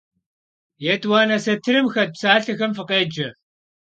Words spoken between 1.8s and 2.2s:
xet